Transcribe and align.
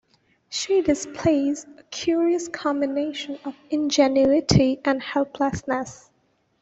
She 0.49 0.81
displays 0.81 1.67
a 1.77 1.83
curious 1.83 2.47
combination 2.47 3.37
of 3.45 3.55
ingenuity 3.69 4.79
and 4.83 4.99
helplessness. 4.99 6.09